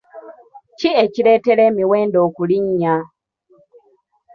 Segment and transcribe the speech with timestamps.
[0.79, 2.95] Ki ekireetera emiwendo okulinnya?